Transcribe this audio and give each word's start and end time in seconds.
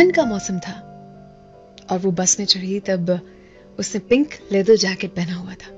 ठंड 0.00 0.14
का 0.14 0.24
मौसम 0.24 0.58
था। 0.58 0.72
और 1.90 1.98
वो 1.98 2.10
बस 2.10 2.38
में 2.40 2.46
चढ़ी 2.46 2.80
तब 2.80 3.10
उसने 3.78 3.98
पिंक 4.00 4.34
लेदर 4.52 4.76
जैकेट 4.76 5.10
पहना 5.10 5.34
हुआ 5.34 5.54
था। 5.54 5.72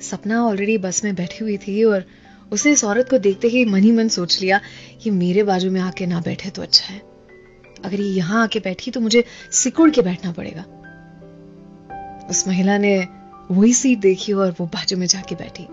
सपना 0.00 0.42
ऑलरेडी 0.46 0.78
बस 0.78 1.04
में 1.04 1.14
बैठी 1.14 1.44
हुई 1.44 1.56
थी 1.56 1.84
और 1.84 2.04
उसने 2.52 2.72
इस 2.72 2.84
औरत 2.84 3.08
को 3.10 3.18
देखते 3.18 3.48
ही 3.48 3.64
मन 3.64 3.82
ही 3.82 3.92
मन 3.92 4.08
सोच 4.08 4.40
लिया 4.40 4.60
कि 5.02 5.10
मेरे 5.10 5.42
बाजू 5.42 5.70
में 5.70 5.80
आके 5.80 6.06
ना 6.06 6.20
बैठे 6.20 6.50
तो 6.50 6.62
अच्छा 6.62 6.94
है। 6.94 7.02
अगर 7.84 8.00
ये 8.00 8.08
यहाँ 8.08 8.42
आके 8.42 8.58
बैठी 8.58 8.90
तो 8.90 9.00
मुझे 9.00 9.24
सिकुड़ 9.52 9.90
के 9.90 10.02
बैठना 10.02 10.32
पड़ेगा। 10.32 10.64
उस 12.30 12.48
महिला 12.48 12.78
ने 12.78 12.96
वही 13.50 13.74
सीट 13.74 13.98
देखी 13.98 14.32
और 14.32 14.54
वो 14.60 14.66
बाजू 14.66 14.96
में 14.96 15.06
जाके 15.06 15.34
बैठी। 15.34 15.64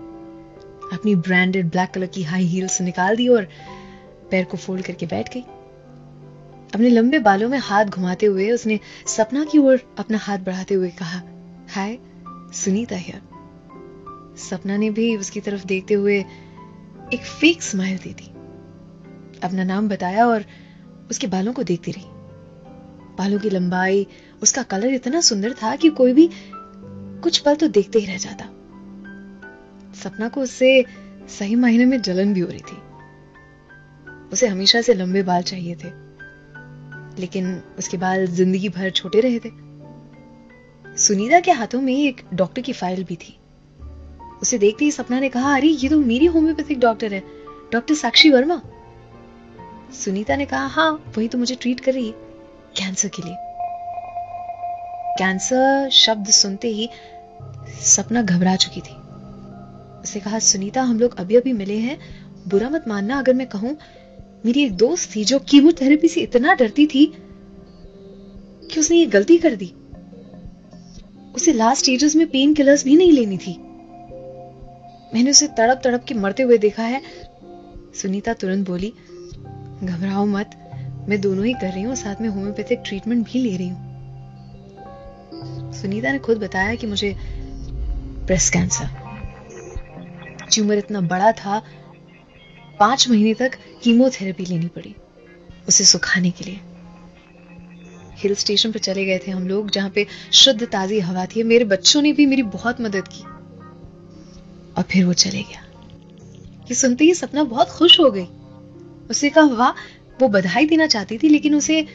अपनी 0.92 1.14
ब्रांडेड 1.14 1.70
ब्लैक 1.70 1.90
कलर 1.90 2.06
की 2.06 2.22
हाई 2.22 2.44
हील्स 2.44 2.80
निकाल 2.80 3.16
दी 3.16 3.28
और 3.28 3.48
पैर 4.30 4.44
को 4.44 4.56
फोल्ड 4.56 4.84
करके 4.84 5.06
बैठ 5.06 5.34
गई। 5.34 5.44
अपने 6.74 6.88
लंबे 6.88 7.18
बालों 7.18 7.48
में 7.48 7.58
हाथ 7.58 7.84
घुमाते 7.84 8.26
हुए 8.26 8.50
उसने 8.50 8.80
सपना 9.06 9.44
की 9.44 9.58
ओर 9.58 9.94
अपना 9.98 10.18
हाथ 10.18 10.38
बढ़ाते 10.38 10.74
हुए 10.74 10.90
कहा, 10.90 11.22
हाय, 11.70 11.98
सुनीता 12.54 12.96
हियर 12.96 14.36
सपना 14.38 14.76
ने 14.76 14.90
भी 14.90 15.16
उसकी 15.16 15.40
तरफ़ 15.40 15.64
देखते 15.64 15.94
हुए 15.94 16.18
एक 17.12 17.20
फेक 17.40 17.62
स्माइल 17.62 17.98
दे 17.98 18.10
दी 18.10 18.28
अपना 19.40 19.64
नाम 19.64 19.88
बताया 19.88 20.26
और 20.26 20.44
उसके 21.10 21.26
बालों 21.26 21.52
को 21.52 21.62
देखती 21.62 21.90
रही। 21.90 22.04
बालों 23.18 23.38
की 23.38 23.50
लंबाई, 23.50 24.06
उसका 24.42 24.62
कलर 24.62 24.94
इतना 24.94 25.20
सुंदर 25.20 25.52
था 25.52 25.76
कि 25.76 25.88
कोई 25.88 26.12
भी 26.12 26.30
कुछ 27.22 27.38
पल 27.38 27.54
तो 27.54 27.68
देखते 27.68 27.98
ही 27.98 28.06
रह 28.06 28.16
जाता। 28.16 28.44
सपना 29.94 30.28
को 30.28 30.40
उससे 30.40 30.84
सही 31.38 31.54
मायने 31.54 31.84
में 31.84 32.02
जलन 32.02 32.34
भी 32.34 32.40
हो 32.40 32.48
रही 32.48 32.60
थी। 32.60 32.82
उसे 34.32 34.46
हमेशा 34.46 34.80
से 34.80 34.94
लंबे 34.94 35.22
बाल 35.22 35.42
चाहिए 35.42 35.74
थे। 35.74 36.03
लेकिन 37.18 37.62
उसके 37.78 37.96
बाल 37.96 38.26
ज़िंदगी 38.26 38.68
भर 38.68 38.90
छोटे 38.90 39.20
रहे 39.20 39.38
थे। 39.38 39.50
सुनीता 40.96 41.40
के 41.40 41.50
हाथों 41.50 41.80
में 41.80 41.94
एक 41.94 42.20
डॉक्टर 42.34 42.62
की 42.62 42.72
फ़ाइल 42.72 43.04
भी 43.04 43.16
थी। 43.16 43.38
उसे 44.42 44.58
देखते 44.58 44.84
ही 44.84 44.90
सपना 44.90 45.20
ने 45.20 45.28
कहा, 45.28 45.54
अरे, 45.56 45.68
ये 45.68 45.88
तो 45.88 46.00
मेरी 46.00 46.26
होम्योपैथिक 46.26 46.80
डॉक्टर 46.80 47.14
है, 47.14 47.22
डॉक्टर 47.72 47.94
साक्षी 47.94 48.30
वर्मा। 48.30 48.60
सुनीता 49.94 50.36
ने 50.36 50.46
कहा 50.46 50.66
हाँ 50.66 51.12
वही 51.18 51.28
तो 51.28 51.38
मुझे 51.38 51.54
ट्रीट 51.54 51.80
कर 51.80 51.92
रही 51.92 52.06
है, 52.06 52.12
कैंसर 52.76 53.08
के 53.08 53.22
लिए। 53.22 53.36
कैंसर 55.18 55.90
शब्द 55.90 56.26
सुनते 56.26 56.68
ही 56.68 56.88
सपना 57.82 58.22
घबरा 58.22 58.56
चुकी 58.56 58.80
थी। 58.80 58.94
उसे 60.02 60.20
कहा, 60.20 60.38
सुनीता, 60.38 60.82
हम 60.82 60.98
लोग 60.98 61.16
अभी 61.16 61.36
अभी 61.36 61.52
मिले 61.52 61.78
हैं, 61.78 61.98
बुरा 62.48 62.68
मत 62.70 62.84
मानना, 62.88 63.18
अगर 63.18 63.34
मैं 63.34 63.46
कहूँ 63.46 63.76
मेरी 64.44 64.62
एक 64.62 64.72
दोस्त 64.72 65.14
थी 65.16 65.24
जो 65.24 65.38
कीमोथेरेपी 65.38 66.08
से 66.08 66.20
इतना 66.20 66.54
डरती 66.54 66.86
थी 66.86 67.04
कि 68.70 68.80
उसने 68.80 68.96
ये 68.96 69.06
गलती 69.06 69.38
कर 69.38 69.54
दी। 69.54 69.72
उसे 71.34 71.52
लास्ट 71.52 71.82
स्टेजेस 71.82 72.16
में 72.16 72.26
पेन 72.26 72.54
किलर्स 72.54 72.84
भी 72.84 72.96
नहीं 72.96 73.12
लेनी 73.12 73.38
थी। 73.38 73.56
मैंने 75.14 75.30
उसे 75.30 75.46
तड़प 75.48 75.80
तड़प 75.84 76.04
के 76.04 76.14
मरते 76.14 76.42
हुए 76.42 76.58
देखा 76.58 76.82
है। 76.82 77.00
सुनीता 77.94 78.32
तुरंत 78.32 78.66
बोली, 78.66 78.92
घबराओ 79.84 80.24
मत, 80.26 80.50
मैं 81.08 81.20
दोनों 81.20 81.44
ही 81.44 81.52
कर 81.52 81.72
रही 81.72 81.82
हूँ 81.82 81.94
साथ 81.94 82.20
में 82.20 82.28
होम्योपैथिक 82.28 82.82
ट्रीटमेंट 82.86 83.26
भी 83.26 83.38
ले 83.38 83.56
रही 83.56 83.68
हूँ। 83.68 83.92
सुनीता 85.72 86.12
ने 86.12 86.18
खुद 86.18 86.38
बताया 86.38 86.74
कि 86.74 86.86
मुझे 86.86 87.14
ब्रेस्ट 88.26 88.52
कैंसर 88.52 88.88
ट्यूमर 90.52 90.78
इतना 90.78 91.00
बड़ा 91.00 91.32
था, 91.32 91.62
पाँच 92.80 93.08
महीने 93.08 93.34
तक 93.34 93.58
कीमोथेरेपी 93.84 94.44
लेनी 94.44 94.66
पड़ी 94.66 94.94
उसे 95.68 95.84
सुखाने 95.84 96.30
के 96.30 96.44
लिए। 96.44 96.60
हिल 98.12 98.34
स्टेशन 98.34 98.72
पर 98.72 98.78
चले 98.78 99.04
गए 99.04 99.18
थे 99.18 99.30
हम 99.30 99.48
लोग, 99.48 99.70
जहाँ 99.70 99.90
पे 99.90 100.06
शुद्ध 100.32 100.66
ताजी 100.66 101.00
हवा 101.00 101.26
थी। 101.26 101.42
मेरे 101.42 101.64
बच्चों 101.64 102.02
ने 102.02 102.12
भी 102.12 102.26
मेरी 102.26 102.42
बहुत 102.42 102.80
मदद 102.80 103.08
की। 103.08 103.20
और 104.72 104.82
फिर 104.82 105.04
वो 105.04 105.12
चले 105.12 105.42
गया। 105.42 105.64
ये 106.60 106.74
सुनते 106.74 107.04
ही 107.04 107.14
सपना 107.14 107.44
बहुत 107.44 107.68
खुश 107.68 108.00
हो 108.00 108.10
गई। 108.10 108.26
उसे 109.10 109.30
कहा, 109.30 109.44
वाह, 109.44 109.70
वो 110.20 110.28
बधाई 110.28 110.66
देना 110.66 110.86
चाहती 110.86 111.18
थी, 111.18 111.28
लेकिन 111.28 111.54
उसे 111.54 111.86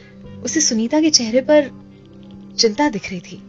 उसे 0.44 0.60
सुनीता 0.60 1.00
के 1.00 1.10
चेहरे 1.10 1.40
पर 1.40 1.70
चिंता 2.58 2.88
दिख 2.88 3.10
रही 3.10 3.20
थी। 3.20 3.42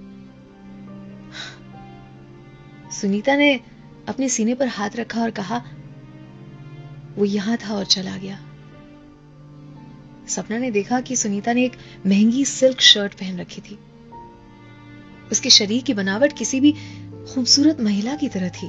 सुनीता 3.01 3.35
ने 3.35 3.59
अपने 4.07 4.29
सीने 4.29 4.53
पर 4.53 4.67
हाथ 4.67 4.89
रखा 4.95 5.21
और 5.21 5.31
कहा 5.31 5.65
वो 7.17 7.25
यहाँ 7.25 7.57
था 7.57 7.75
और 7.75 7.85
चला 7.85 8.17
गया। 8.17 8.39
सपना 10.27 10.57
ने 10.57 10.71
देखा 10.71 11.01
कि 11.01 11.15
सुनीता 11.15 11.53
ने 11.53 11.65
एक 11.65 11.71
महँगी 12.07 12.45
सिल्क 12.45 12.81
शर्ट 12.81 13.13
पहन 13.13 13.39
रखी 13.39 13.61
थी। 13.61 13.79
उसके 15.31 15.49
शरीर 15.49 15.83
की 15.83 15.93
बनावट 15.93 16.33
किसी 16.33 16.59
भी 16.59 16.71
खूबसूरत 17.33 17.81
महिला 17.81 18.15
की 18.15 18.29
तरह 18.29 18.49
थी। 18.49 18.67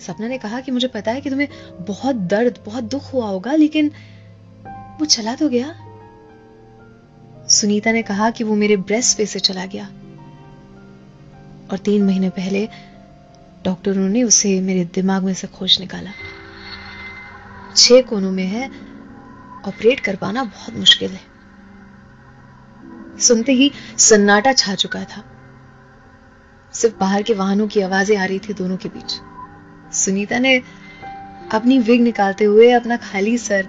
सपना 0.00 0.28
ने 0.28 0.38
कहा 0.38 0.60
कि 0.60 0.72
मुझे 0.72 0.88
पता 0.88 1.10
है 1.10 1.20
कि 1.20 1.30
तुम्हें 1.30 1.48
बहुत 1.80 2.16
दर्द, 2.16 2.58
बहुत 2.66 2.84
दुख 2.84 3.12
हुआ 3.12 3.26
होगा, 3.26 3.54
लेकिन 3.54 3.90
वो 4.68 5.04
चला 5.04 5.34
तो 5.34 5.48
गया। 5.48 5.74
सुनीता 7.48 7.92
ने 7.92 8.02
कहा 8.02 8.30
कि 8.30 8.44
वो 8.44 8.54
मेरे 8.54 8.76
ब्रेस्ट 8.76 9.18
पे 9.18 9.26
से 9.26 9.38
चला 9.38 9.66
गया। 9.66 9.84
और 11.70 11.78
तीन 11.78 12.02
महीने 12.02 12.28
पहले 12.30 12.68
डॉक्टरों 13.64 14.08
ने 14.08 14.22
उसे 14.22 14.60
मेरे 14.60 14.84
दिमाग 14.84 15.22
में 15.22 15.34
से 15.34 15.46
खोज 15.46 15.80
निकाला। 15.80 16.10
छह 17.76 18.00
कोनों 18.00 18.30
में 18.32 18.46
है 18.46 18.66
ऑपरेट 19.66 20.00
कर 20.00 20.16
पाना 20.16 20.44
बहुत 20.44 20.74
मुश्किल 20.74 21.10
है। 21.10 21.20
सुनते 23.18 23.52
ही 23.52 23.70
सन्नाटा 23.98 24.52
छा 24.52 24.74
चुका 24.74 25.04
था। 25.04 25.22
सिर्फ़ 26.74 26.96
बाहर 26.96 27.22
के 27.22 27.34
वाहनों 27.34 27.66
की 27.68 27.80
आवाज़ें 27.80 28.16
आ 28.16 28.24
रही 28.24 28.38
थी 28.38 28.52
दोनों 28.52 28.76
के 28.76 28.88
बीच। 28.88 29.20
सुनीता 29.94 30.38
ने 30.38 30.56
अपनी 31.52 31.78
विग 31.78 32.00
निकालते 32.00 32.44
हुए 32.44 32.70
अपना 32.70 32.96
खाली 32.96 33.38
सर 33.38 33.68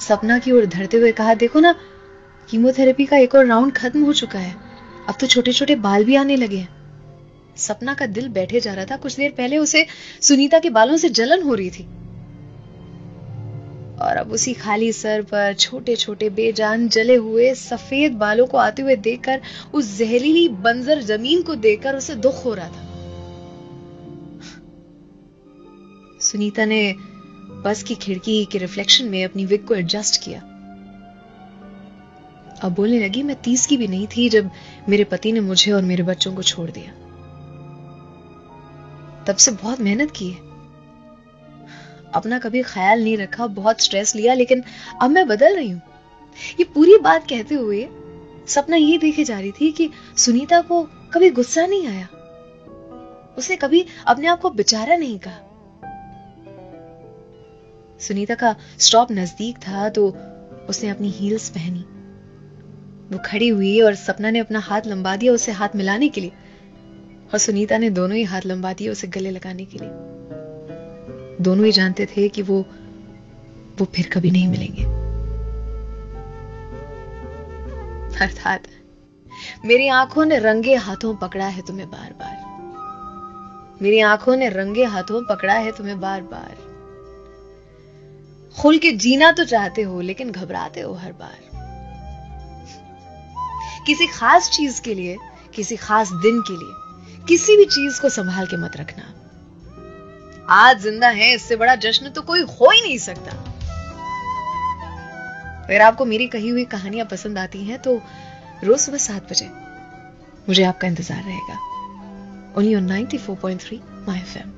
सपना 0.00 0.38
की 0.38 0.52
ओर 0.52 0.66
धरते 0.66 0.96
हुए 0.96 1.12
कहा, 1.12 1.34
देखो 1.34 1.60
ना 1.60 1.74
कीमोथेरेपी 2.48 3.06
का 3.06 3.16
एक 3.16 3.34
और 3.34 3.46
राउंड 3.46 3.72
खत्म 3.72 4.04
हो 4.04 4.12
चुका 4.12 4.38
है। 4.38 4.54
अब 5.08 5.14
तो 5.20 5.26
छोटे 5.26 5.52
छोटे 5.52 5.74
बाल 5.76 6.04
भी 6.04 6.14
आने 6.14 6.36
लगे 6.36 6.56
हैं। 6.56 7.54
सपना 7.56 7.94
का 7.94 8.06
दिल 8.06 8.28
बैठे 8.28 8.60
जा 8.60 8.74
रहा 8.74 8.84
था। 8.84 8.96
कुछ 8.96 9.16
देर 9.16 9.30
पहले 9.30 9.58
उसे 9.58 9.86
सुनीता 10.20 10.58
के 10.58 10.70
बालों 10.70 10.96
से 10.96 11.08
जलन 11.08 11.42
हो 11.42 11.54
रही 11.54 11.70
थी। 11.70 11.86
और 14.02 14.16
अब 14.16 14.32
उसी 14.32 14.54
खाली 14.54 14.92
सर 14.92 15.22
पर 15.22 15.54
छोटे 15.54 15.96
छोटे 15.96 16.30
बेजान 16.30 16.88
जले 16.88 17.14
हुए 17.14 17.54
सफ़ेद 17.54 18.12
बालों 18.12 18.46
को 18.46 18.58
आते 18.58 18.82
हुए 18.82 18.96
देखकर, 18.96 19.40
उस 19.74 19.98
जहरीली 19.98 20.48
बंजर 20.48 21.02
ज़मीन 21.02 21.42
को 21.42 21.54
देखकर 21.54 21.96
उसे 21.96 22.14
दुख 22.14 22.44
हो 22.44 22.54
रहा 22.54 22.68
था। 22.68 22.86
सुनीता 26.20 26.64
ने 26.64 26.94
बस 27.64 27.82
की 27.82 27.94
खिड़की 27.94 28.44
के 28.44 28.58
रिफ्लेक्शन 28.58 29.04
में 29.04 29.24
अपनी 29.24 29.46
विग 29.46 29.66
को 29.66 29.74
एडजस्ट 29.74 30.24
किया। 30.24 30.40
अब 32.62 32.74
बोलने 32.74 33.04
लगी, 33.04 33.22
मैं 33.22 33.36
तीस 33.42 33.66
की 33.66 33.76
भी 33.76 33.88
नहीं 33.88 34.06
थी 34.06 34.28
जब 34.28 34.50
मेरे 34.88 35.04
पति 35.04 35.32
ने 35.32 35.40
मुझे 35.40 35.72
और 35.72 35.82
मेरे 35.82 36.02
बच्चों 36.02 36.34
को 36.34 36.42
छोड़ 36.42 36.70
दिया। 36.70 36.92
तब 39.24 39.36
से 39.36 39.50
बहुत 39.50 39.80
मेहनत 39.80 40.10
की 40.10 40.30
है। 40.30 40.49
अपना 42.14 42.38
कभी 42.38 42.62
ख्याल 42.62 43.02
नहीं 43.02 43.16
रखा, 43.16 43.46
बहुत 43.46 43.80
स्ट्रेस 43.80 44.14
लिया, 44.16 44.34
लेकिन 44.34 44.62
अब 45.02 45.10
मैं 45.10 45.26
बदल 45.28 45.56
रही 45.56 45.70
हूँ। 45.70 45.80
ये 46.60 46.64
पूरी 46.64 46.96
बात 46.98 47.28
कहते 47.28 47.54
हुए 47.54 47.88
सपना 48.48 48.76
ये 48.76 48.98
देखे 48.98 49.24
जा 49.24 49.38
रही 49.38 49.52
थी 49.52 49.70
कि 49.72 49.88
सुनीता 50.16 50.60
को 50.60 50.82
कभी 51.14 51.30
गुस्सा 51.30 51.66
नहीं 51.66 51.86
आया। 51.86 52.08
उसने 53.38 53.56
कभी 53.56 53.84
अपने 54.06 54.26
आप 54.26 54.40
को 54.40 54.50
बेचारा 54.50 54.96
नहीं 54.96 55.18
कहा। 55.18 55.38
सुनीता 58.00 58.34
का 58.34 58.54
स्टॉप 58.78 59.12
नज़दीक 59.12 59.58
था 59.58 59.88
तो 59.88 60.06
उसने 60.68 60.90
अपनी 60.90 61.10
हील्स 61.10 61.48
पहनी। 61.48 61.84
वो 63.12 63.18
खड़ी 63.26 63.48
हुई 63.48 63.80
और 63.80 63.94
सपना 63.94 64.30
ने 64.30 64.38
अपना 64.38 64.58
हाथ 64.58 64.86
लंबा 64.86 65.16
दिया 65.16 65.32
उसे 65.32 65.52
हाथ 65.52 65.76
मिलाने 65.76 66.08
के 66.08 66.20
लिए 66.20 66.32
और 67.32 67.38
सुनीता 67.38 67.78
ने 67.78 67.90
दोनों 67.90 68.16
ही 68.16 68.22
हाथ 68.24 68.46
लंबा 68.46 68.72
दिए 68.72 68.88
उसे 68.88 69.06
गले 69.08 69.30
लगाने 69.30 69.64
के 69.64 69.78
लिए। 69.78 69.88
दोनों 71.40 71.66
ही 71.66 71.72
जानते 71.72 72.06
थे 72.06 72.28
कि 72.28 72.42
वो 72.42 72.66
वो 73.78 73.84
फिर 73.84 74.10
कभी 74.12 74.30
नहीं 74.30 74.48
मिलेंगे। 74.48 74.82
अर्थात, 78.24 78.62
मेरी 79.64 79.88
आँखों 79.88 80.24
ने 80.24 80.38
रंगे 80.38 80.74
हाथों 80.74 81.16
पकड़ा 81.16 81.46
है 81.46 81.62
तुम्हें 81.62 81.90
बार 81.90 82.12
बार 82.12 82.50
मेरी 83.82 84.00
आँखों 84.00 84.36
ने 84.36 84.48
रंगे 84.48 84.84
हाथों 84.84 85.24
पकड़ा 85.24 85.54
है 85.54 85.72
तुम्हें 85.72 86.00
बार 86.00 86.22
बार 86.22 86.70
खुल 88.60 88.78
के 88.78 88.92
जीना 88.92 89.32
तो 89.32 89.44
चाहते 89.44 89.82
हो, 89.82 90.00
लेकिन 90.00 90.30
घबराते 90.30 90.80
हो 90.80 90.94
हर 90.94 91.12
बार। 91.12 91.50
किसी 93.86 94.06
खास 94.06 94.50
चीज़ 94.50 94.82
के 94.82 94.94
लिए, 94.94 95.18
किसी 95.54 95.76
खास 95.76 96.12
दिन 96.12 96.40
के 96.40 96.52
लिए, 96.52 96.74
किसी 97.24 97.56
भी 97.56 97.64
चीज़ 97.64 98.02
को 98.02 98.08
संभाल 98.08 98.46
के 98.46 98.56
मत 98.56 98.76
रखना। 98.76 99.19
आज 100.53 100.81
जिंदा 100.81 101.09
है 101.19 101.33
इससे 101.33 101.55
बड़ा 101.55 101.75
जश्न 101.83 102.09
तो 102.09 102.21
कोई 102.21 102.41
हो 102.41 102.69
ही 102.71 102.81
नहीं 102.81 102.97
सकता 102.99 103.31
अगर 105.63 105.81
आपको 105.81 106.05
मेरी 106.05 106.27
कही 106.27 106.49
हुई 106.49 106.65
कहानियां 106.73 107.05
पसंद 107.07 107.37
आती 107.37 107.63
हैं 107.63 107.79
तो 107.81 107.95
रोज 108.63 108.79
सुबह 108.79 108.97
सात 108.97 109.31
बजे 109.31 109.49
मुझे 110.49 110.63
आपका 110.63 110.87
इंतजार 110.87 111.23
रहेगा 111.23 111.57
ओनली 112.57 112.75
ऑन 112.75 112.91
94.3 112.91 113.79
माय 114.07 114.19
एफएम 114.19 114.51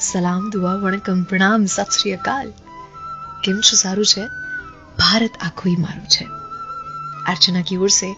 સલામ 0.00 0.48
દુઆ 0.50 0.72
વણકમ 0.78 1.20
પ્રણામ 1.24 1.62
સત 1.66 1.86
શ્રી 1.92 2.10
અકાલ 2.12 2.48
કેમ 3.44 3.60
છો 3.60 3.76
સારું 3.76 4.10
છે 4.10 4.24
ભારત 4.98 5.38
આખું 5.40 5.78
મારું 5.80 6.08
છે 6.08 6.26
अर्चना 7.26 7.62
की 7.62 7.76
ओर 7.76 7.90
से 7.90 8.10